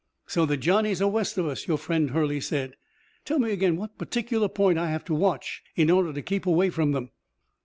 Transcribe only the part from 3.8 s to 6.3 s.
particular point I have to watch in order to